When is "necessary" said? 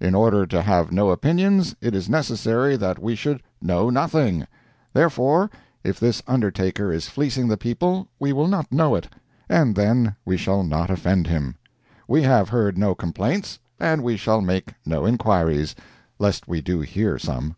2.08-2.76